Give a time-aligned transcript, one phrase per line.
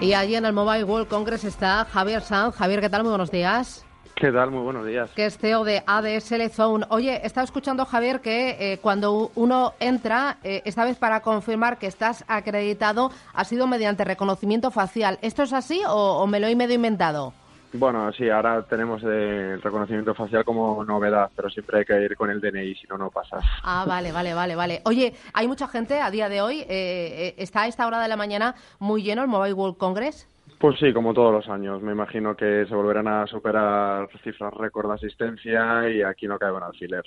[0.00, 2.54] Y allí en el Mobile World Congress está Javier Sanz.
[2.56, 3.02] Javier, ¿qué tal?
[3.02, 3.84] Muy buenos días.
[4.14, 4.50] ¿Qué tal?
[4.50, 5.10] Muy buenos días.
[5.16, 6.86] Que es CEO de ADSL Zone.
[6.90, 11.78] Oye, he estado escuchando, Javier, que eh, cuando uno entra, eh, esta vez para confirmar
[11.78, 15.18] que estás acreditado, ha sido mediante reconocimiento facial.
[15.22, 17.32] ¿Esto es así o, o me lo he medio inventado?
[17.76, 22.30] Bueno, sí, ahora tenemos el reconocimiento facial como novedad, pero siempre hay que ir con
[22.30, 23.44] el DNI, si no, no pasas.
[23.64, 24.80] Ah, vale, vale, vale, vale.
[24.84, 28.06] Oye, hay mucha gente a día de hoy, eh, eh, está a esta hora de
[28.06, 30.28] la mañana muy lleno el Mobile World Congress.
[30.60, 31.82] Pues sí, como todos los años.
[31.82, 36.52] Me imagino que se volverán a superar cifras récord de asistencia y aquí no cae
[36.52, 37.02] un alfiler.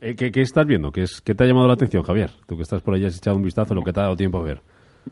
[0.00, 0.90] Eh, ¿Qué, ¿Qué, estás viendo?
[0.90, 2.30] ¿Qué, es, ¿Qué te ha llamado la atención, Javier?
[2.46, 4.38] Tú que estás por ahí, has echado un vistazo, lo que te ha dado tiempo
[4.38, 4.62] a ver.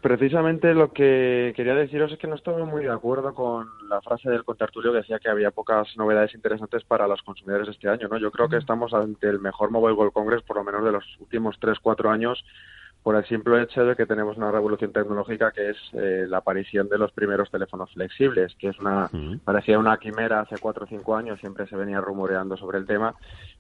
[0.00, 4.30] Precisamente lo que quería deciros es que no estoy muy de acuerdo con la frase
[4.30, 8.06] del contertulio que decía que había pocas novedades interesantes para los consumidores este año.
[8.08, 8.16] ¿no?
[8.16, 11.04] Yo creo que estamos ante el mejor Mobile World Congress, por lo menos de los
[11.18, 12.42] últimos 3-4 años,
[13.02, 16.88] por el simple hecho de que tenemos una revolución tecnológica que es eh, la aparición
[16.88, 19.10] de los primeros teléfonos flexibles, que es una
[19.42, 23.14] parecía una quimera hace cuatro o cinco años, siempre se venía rumoreando sobre el tema,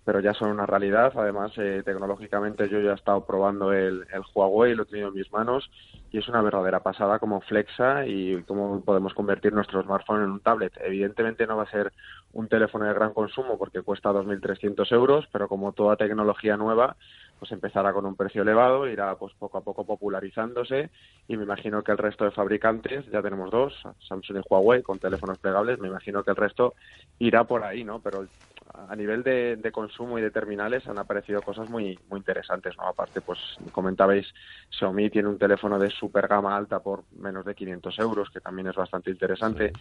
[0.04, 1.12] pero ya son una realidad.
[1.16, 5.14] Además, eh, tecnológicamente yo ya he estado probando el, el Huawei, lo he tenido en
[5.14, 5.70] mis manos
[6.12, 10.40] y es una verdadera pasada como flexa y cómo podemos convertir nuestro smartphone en un
[10.40, 10.72] tablet.
[10.80, 11.92] Evidentemente no va a ser
[12.32, 16.96] un teléfono de gran consumo porque cuesta 2.300 euros, pero como toda tecnología nueva,
[17.38, 20.90] pues empezará con un precio elevado, irá pues poco a poco popularizándose
[21.28, 23.74] y me imagino que el resto de fabricantes, ya tenemos dos,
[24.06, 26.74] Samsung y Huawei con teléfonos plegables, me imagino que el resto
[27.18, 28.00] irá por ahí, ¿no?
[28.00, 28.26] Pero
[28.74, 32.86] a nivel de, de, consumo y de terminales han aparecido cosas muy muy interesantes, ¿no?
[32.86, 33.38] Aparte, pues
[33.72, 34.26] comentabais,
[34.70, 38.68] Xiaomi tiene un teléfono de super gama alta por menos de 500 euros, que también
[38.68, 39.72] es bastante interesante.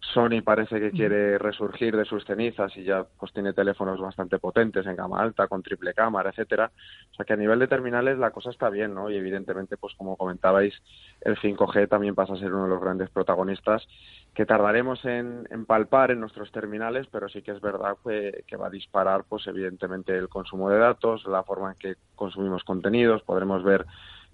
[0.00, 4.86] Sony parece que quiere resurgir de sus cenizas y ya pues tiene teléfonos bastante potentes
[4.86, 6.70] en gama alta, con triple cámara, etcétera.
[7.12, 9.10] O sea que a nivel de terminales la cosa está bien, ¿no?
[9.10, 10.74] Y evidentemente, pues como comentabais,
[11.20, 13.86] el 5G también pasa a ser uno de los grandes protagonistas
[14.34, 18.56] que tardaremos en, en palpar en nuestros terminales, pero sí que es verdad que, que
[18.56, 23.22] va a disparar, pues evidentemente el consumo de datos, la forma en que consumimos contenidos,
[23.22, 23.86] podremos ver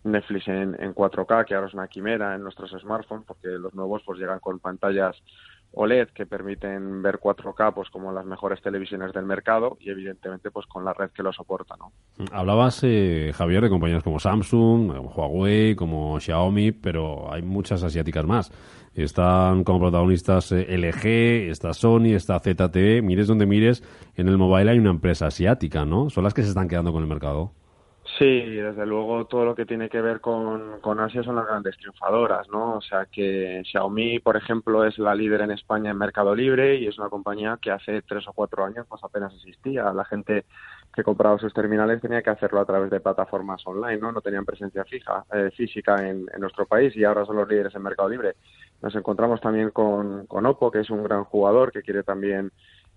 [0.07, 4.03] Netflix en, en 4K, que ahora es una quimera en nuestros smartphones, porque los nuevos
[4.05, 5.17] pues llegan con pantallas
[5.79, 10.67] OLED que permiten ver 4K pues como las mejores televisiones del mercado y evidentemente pues
[10.67, 11.93] con la red que lo soporta, ¿no?
[12.33, 18.25] Hablabas eh, Javier de compañías como Samsung, como Huawei, como Xiaomi, pero hay muchas asiáticas
[18.25, 18.51] más.
[18.95, 23.83] Están como protagonistas eh, LG, está Sony, está ZTE, mires donde mires,
[24.15, 26.09] en el mobile hay una empresa asiática, ¿no?
[26.09, 27.53] Son las que se están quedando con el mercado.
[28.19, 31.77] Sí, desde luego todo lo que tiene que ver con, con Asia son las grandes
[31.77, 32.77] triunfadoras, ¿no?
[32.77, 36.87] O sea que Xiaomi, por ejemplo, es la líder en España en Mercado Libre y
[36.87, 39.93] es una compañía que hace tres o cuatro años pues apenas existía.
[39.93, 40.47] La gente
[40.95, 44.13] que compraba sus terminales tenía que hacerlo a través de plataformas online, ¿no?
[44.13, 47.75] No tenían presencia fija, eh, física en, en nuestro país y ahora son los líderes
[47.75, 48.37] en Mercado Libre.
[48.81, 52.51] Nos encontramos también con, con Oppo, que es un gran jugador que quiere también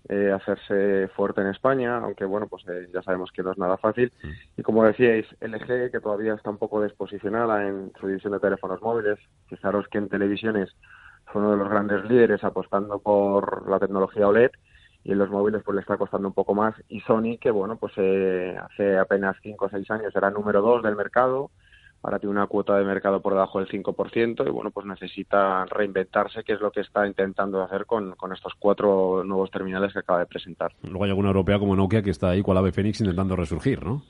[0.08, 3.76] eh, hacerse fuerte en España, aunque bueno, pues eh, ya sabemos que no es nada
[3.76, 4.12] fácil.
[4.56, 8.80] Y como decíais, LG, que todavía está un poco desposicionada en su división de teléfonos
[8.82, 9.18] móviles,
[9.48, 10.74] fijaros que en televisiones
[11.26, 14.50] fue uno de los grandes líderes apostando por la tecnología OLED
[15.04, 16.74] y en los móviles pues le está costando un poco más.
[16.88, 20.82] Y Sony, que bueno, pues eh, hace apenas 5 o 6 años era número 2
[20.82, 21.50] del mercado,
[22.02, 26.44] ahora tiene una cuota de mercado por debajo del 5% y bueno, pues necesita reinventarse,
[26.44, 30.20] que es lo que está intentando hacer con, con estos cuatro nuevos terminales que acaba
[30.20, 30.72] de presentar.
[30.82, 33.84] Luego hay alguna europea como Nokia que está ahí con la ave Fénix intentando resurgir,
[33.84, 34.02] ¿no?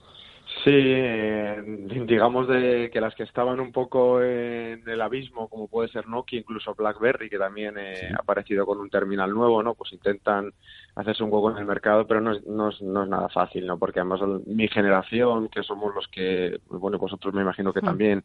[0.65, 1.62] Sí, eh,
[2.06, 6.41] digamos de que las que estaban un poco en el abismo, como puede ser Nokia,
[6.41, 8.06] incluso BlackBerry, que también eh, sí.
[8.06, 9.75] ha aparecido con un terminal nuevo, ¿no?
[9.75, 10.53] Pues intentan
[10.97, 13.66] hacerse un hueco en el mercado, pero no es, no es, no es nada fácil,
[13.66, 13.78] ¿no?
[13.78, 18.22] Porque además mi generación, que somos los que, bueno, vosotros me imagino que también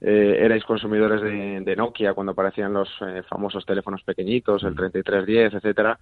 [0.00, 5.54] eh, erais consumidores de, de, Nokia cuando aparecían los eh, famosos teléfonos pequeñitos, el 3310,
[5.54, 5.98] etcétera,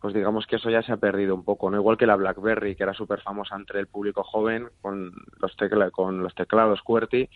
[0.00, 1.76] pues digamos que eso ya se ha perdido un poco, ¿no?
[1.76, 5.90] Igual que la BlackBerry, que era súper famosa entre el público joven con los, tecla
[5.90, 7.28] con los teclados QWERTY,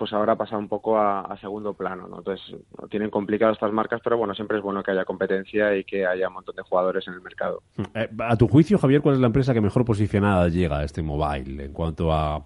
[0.00, 2.18] pues ahora pasa un poco a, segundo plano, ¿no?
[2.18, 2.56] Entonces,
[2.88, 6.28] tienen complicado estas marcas, pero bueno, siempre es bueno que haya competencia y que haya
[6.28, 7.62] un montón de jugadores en el mercado.
[7.94, 11.02] Eh, a tu juicio, Javier, ¿cuál es la empresa que mejor posicionada llega a este
[11.02, 12.42] mobile en cuanto a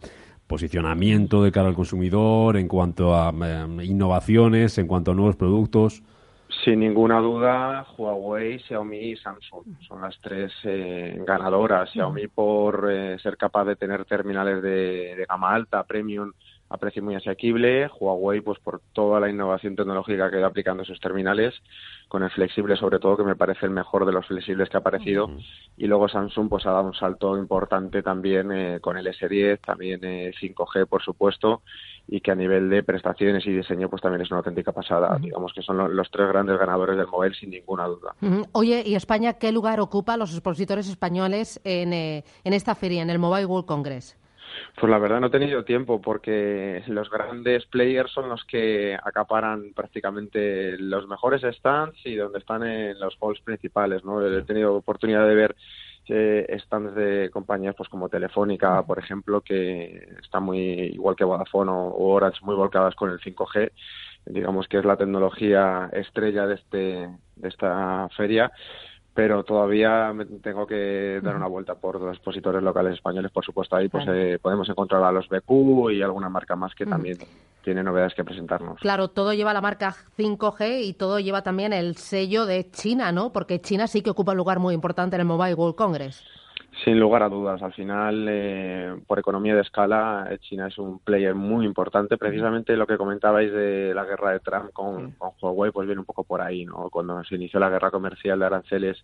[0.49, 6.03] posicionamiento de cara al consumidor, en cuanto a eh, innovaciones, en cuanto a nuevos productos?
[6.49, 11.91] Sin ninguna duda, Huawei, Xiaomi y Samsung son las tres eh, ganadoras.
[11.91, 16.33] Xiaomi por eh, ser capaz de tener terminales de, de, gama alta, premium,
[16.75, 17.89] a precio muy asequible.
[17.99, 21.55] Huawei, pues por toda la innovación tecnológica que ha ido aplicando en sus terminales,
[22.09, 24.81] con el flexible sobre todo, que me parece el mejor de los flexibles que ha
[24.81, 25.27] aparecido.
[25.27, 25.45] Uh -huh.
[25.77, 30.01] Y luego Samsung, pues ha dado un salto importante también eh, con el S10, también
[30.01, 31.63] 5G, por supuesto
[32.07, 35.17] y que a nivel de prestaciones y diseño pues también es una auténtica pasada.
[35.19, 38.15] Digamos que son los tres grandes ganadores del móvil sin ninguna duda.
[38.53, 43.11] Oye, ¿y España qué lugar ocupa los expositores españoles en, eh, en esta feria, en
[43.11, 44.19] el Mobile World Congress?
[44.77, 49.73] Pues la verdad no he tenido tiempo porque los grandes players son los que acaparan
[49.73, 54.27] prácticamente los mejores stands y donde están en los halls principales, ¿no?
[54.27, 55.55] He tenido oportunidad de ver
[56.09, 61.71] eh, stands de compañías pues como Telefónica, por ejemplo, que está muy igual que Vodafone
[61.71, 63.71] o, o Orange muy volcadas con el 5G,
[64.27, 68.51] digamos que es la tecnología estrella de este de esta feria
[69.15, 70.13] pero todavía
[70.43, 73.31] tengo que dar una vuelta por los expositores locales españoles.
[73.31, 76.85] Por supuesto, ahí pues eh, podemos encontrar a los BQ y alguna marca más que
[76.85, 77.19] también
[77.63, 78.81] tiene novedades que presentarnos.
[78.81, 83.33] Claro, todo lleva la marca 5G y todo lleva también el sello de China, ¿no?
[83.33, 86.23] Porque China sí que ocupa un lugar muy importante en el Mobile World Congress.
[86.85, 90.99] Sin lugar a dudas, al final, eh, por economía de escala, eh, China es un
[90.99, 92.19] player muy importante.
[92.19, 96.25] Precisamente lo que comentabais de la guerra de Trump con, Huawei, pues viene un poco
[96.25, 96.91] por ahí, ¿no?
[96.91, 99.03] Cuando se inició la guerra comercial de aranceles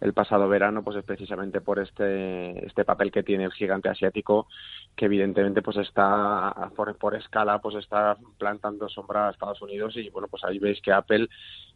[0.00, 4.48] el pasado verano, pues es precisamente por este, este papel que tiene el gigante asiático,
[4.96, 10.10] que evidentemente pues está por, por escala, pues está plantando sombra a Estados Unidos y
[10.10, 11.28] bueno, pues ahí veis que Apple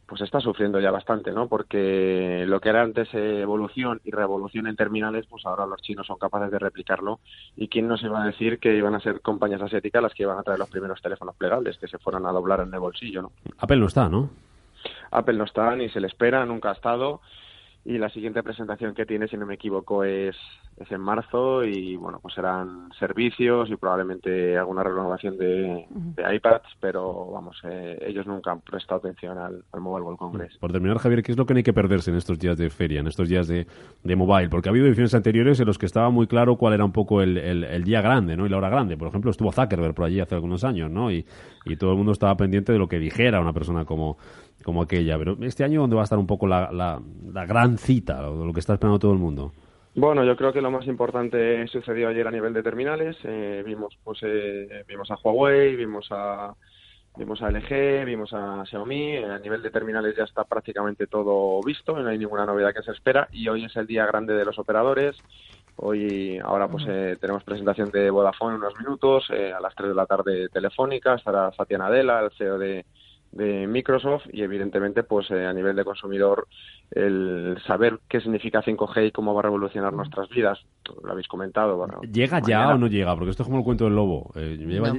[0.06, 1.49] pues está sufriendo ya bastante, ¿no?
[1.49, 6.19] Porque lo que era antes evolución y revolución en terminales, pues ahora los chinos son
[6.19, 7.19] capaces de replicarlo.
[7.56, 10.38] ¿Y quién nos iba a decir que iban a ser compañías asiáticas las que iban
[10.38, 13.32] a traer los primeros teléfonos plegables, que se fueron a doblar en el bolsillo, ¿no?
[13.58, 14.31] Apple no está, ¿no?
[15.11, 17.20] Apple no está, ni se le espera, nunca ha estado
[17.87, 20.37] y la siguiente presentación que tiene, si no me equivoco, es,
[20.76, 26.76] es en marzo y bueno, pues serán servicios y probablemente alguna renovación de, de iPads,
[26.81, 30.58] pero vamos, eh, ellos nunca han prestado atención al, Mobile World Congress.
[30.58, 32.69] Por terminar, Javier, ¿qué es lo que no hay que perderse en estos días de
[32.69, 33.67] feria, en estos días de,
[34.02, 34.49] de mobile?
[34.49, 37.23] Porque ha habido ediciones anteriores en los que estaba muy claro cuál era un poco
[37.23, 38.46] el, el, día grande, ¿no?
[38.46, 38.96] Y la hora grande.
[38.96, 41.11] Por ejemplo, estuvo Zuckerberg por allí hace algunos años, ¿no?
[41.11, 41.25] Y,
[41.64, 44.19] y todo el mundo estaba pendiente de lo que dijera una persona como
[44.62, 45.17] como aquella.
[45.17, 48.61] Pero este año, ¿dónde va a estar un poco la, la, gran cita, lo que
[48.61, 49.52] está esperando todo el mundo?
[49.98, 53.16] Bueno, yo creo que lo más importante sucedió ayer a nivel de terminales.
[53.25, 56.54] Eh, vimos, pues, eh, vimos a Huawei, vimos a
[57.16, 59.16] vimos a LG, vimos a Xiaomi.
[59.16, 62.93] A nivel de terminales ya está prácticamente todo visto, no hay ninguna novedad que se
[62.93, 63.26] espera.
[63.32, 65.16] Y hoy es el día grande de los operadores.
[65.76, 69.31] Hoy, ahora, pues eh, tenemos presentación de Vodafone en unos minutos.
[69.31, 71.14] a las 3 de la tarde, Telefónica.
[71.14, 72.84] Estará Satya Nadella, el CEO de,
[73.37, 76.49] de Microsoft y evidentemente pues eh, a nivel de consumidor
[76.91, 80.59] el saber qué significa 5G y cómo va a revolucionar nuestras vidas
[81.03, 83.85] lo habéis comentado bueno, llega ya o no llega porque esto es como el cuento
[83.85, 84.31] del lobo.
[84.37, 84.93] Eh, lleva,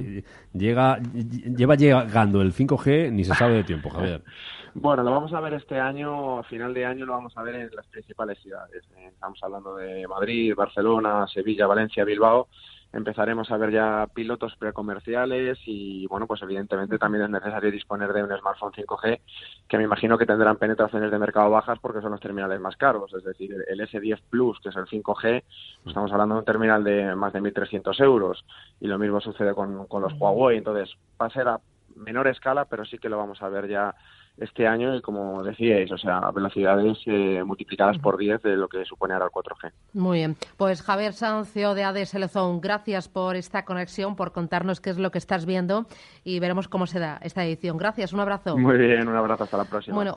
[0.52, 4.22] llega lleva llegando el 5G ni se sabe de tiempo Javier.
[4.74, 7.54] Bueno lo vamos a ver este año a final de año lo vamos a ver
[7.54, 8.84] en las principales ciudades.
[8.96, 12.48] Eh, estamos hablando de Madrid Barcelona Sevilla Valencia Bilbao
[12.92, 18.22] empezaremos a ver ya pilotos precomerciales y bueno pues evidentemente también es necesario disponer de
[18.22, 19.20] un smartphone 5G
[19.68, 23.12] que me imagino que tendrán penetraciones de mercado bajas porque son los terminales más caros.
[23.14, 25.42] Es decir el S10 Plus que es el 5G
[25.86, 28.44] estamos hablando de un terminal de más de 1.300 euros.
[28.80, 30.58] Y lo mismo sucede con, con los Huawei.
[30.58, 31.60] Entonces va a ser a
[31.96, 33.94] menor escala pero sí que lo vamos a ver ya
[34.40, 38.84] este año y como decíais, o sea, velocidades eh, multiplicadas por 10 de lo que
[38.84, 39.72] supone ahora el 4G.
[39.94, 40.36] Muy bien.
[40.56, 45.10] Pues Javier Sancio de ADS Telezón, gracias por esta conexión, por contarnos qué es lo
[45.10, 45.86] que estás viendo
[46.24, 47.76] y veremos cómo se da esta edición.
[47.76, 48.56] Gracias, un abrazo.
[48.56, 49.94] Muy bien, un abrazo, hasta la próxima.
[49.94, 50.16] Bueno,